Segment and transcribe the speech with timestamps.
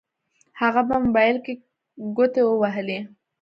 [0.61, 1.53] هغه په موبايل کې
[2.17, 2.99] ګوتې ووهلې.